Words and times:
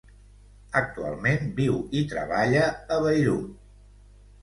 Actualment 0.81 1.45
viu 1.61 1.77
i 2.01 2.03
treballa 2.17 2.67
a 2.97 3.01
Beirut. 3.07 3.57